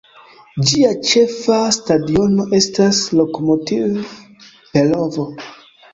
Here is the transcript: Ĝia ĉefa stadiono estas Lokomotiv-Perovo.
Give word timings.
Ĝia 0.69 0.87
ĉefa 1.09 1.57
stadiono 1.77 2.47
estas 2.61 3.03
Lokomotiv-Perovo. 3.19 5.29